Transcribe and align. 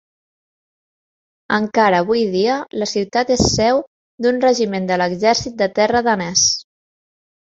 Encara 1.57 1.99
avui 2.03 2.23
dia 2.35 2.55
la 2.83 2.87
ciutat 2.93 3.33
és 3.37 3.43
seu 3.57 3.81
d'un 4.27 4.41
regiment 4.47 4.89
de 4.93 4.97
l'exèrcit 5.03 5.57
de 5.63 5.67
terra 5.81 6.01
danès. 6.09 6.47